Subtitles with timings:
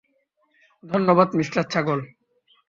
[0.83, 1.99] ধন্যবাদ মিস্টার ছাগল।